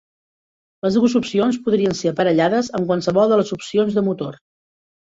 Les 0.85 0.97
dues 0.99 1.17
opcions 1.19 1.59
podrien 1.67 1.95
ser 2.01 2.09
aparellades 2.15 2.73
amb 2.81 2.91
qualsevol 2.91 3.33
de 3.35 3.43
les 3.45 3.57
opcions 3.61 4.01
de 4.01 4.11
motor. 4.11 4.43